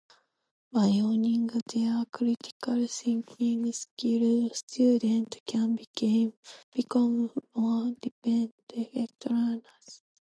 By 0.71 0.89
honing 0.97 1.45
their 1.71 2.05
critical 2.05 2.87
thinking 2.87 3.71
skills, 3.71 4.57
students 4.57 5.37
can 5.45 5.77
become 6.75 7.29
more 7.53 7.83
independent 7.89 8.51
and 8.73 8.87
effective 8.93 9.31
learners. 9.31 10.01